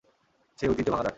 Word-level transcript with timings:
সেই 0.59 0.69
ঐতিহ্য 0.69 0.89
ভাঙা 0.91 1.03
যাক! 1.03 1.09